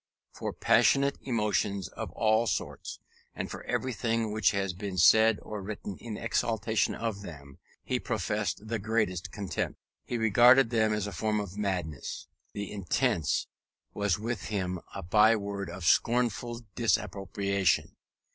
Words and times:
For 0.33 0.51
passionate 0.51 1.19
emotions 1.21 1.87
of 1.89 2.09
all 2.13 2.47
sorts, 2.47 2.97
and 3.35 3.51
for 3.51 3.63
everything 3.65 4.31
which 4.31 4.51
bas 4.51 4.73
been 4.73 4.97
said 4.97 5.37
or 5.43 5.61
written 5.61 5.95
in 5.99 6.17
exaltation 6.17 6.95
of 6.95 7.21
them, 7.21 7.59
he 7.83 7.99
professed 7.99 8.67
the 8.67 8.79
greatest 8.79 9.31
contempt. 9.31 9.79
He 10.03 10.17
regarded 10.17 10.71
them 10.71 10.91
as 10.91 11.05
a 11.05 11.11
form 11.13 11.39
of 11.39 11.55
madness. 11.55 12.25
"The 12.53 12.71
intense" 12.71 13.45
was 13.93 14.17
with 14.17 14.45
him 14.45 14.79
a 14.95 15.03
bye 15.03 15.35
word 15.35 15.69
of 15.69 15.85
scornful 15.85 16.65
disapprobation. 16.73 17.95